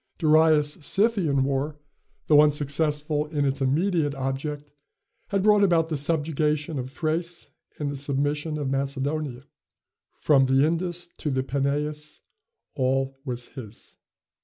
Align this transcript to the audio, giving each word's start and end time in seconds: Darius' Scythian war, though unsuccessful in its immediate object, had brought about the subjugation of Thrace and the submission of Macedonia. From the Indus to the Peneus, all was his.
Darius' 0.17 0.79
Scythian 0.83 1.43
war, 1.43 1.77
though 2.25 2.41
unsuccessful 2.41 3.27
in 3.27 3.45
its 3.45 3.61
immediate 3.61 4.15
object, 4.15 4.71
had 5.27 5.43
brought 5.43 5.61
about 5.61 5.89
the 5.89 5.95
subjugation 5.95 6.79
of 6.79 6.89
Thrace 6.89 7.51
and 7.77 7.91
the 7.91 7.95
submission 7.95 8.57
of 8.57 8.67
Macedonia. 8.67 9.43
From 10.19 10.45
the 10.45 10.65
Indus 10.65 11.05
to 11.19 11.29
the 11.29 11.43
Peneus, 11.43 12.21
all 12.73 13.19
was 13.25 13.49
his. 13.49 13.97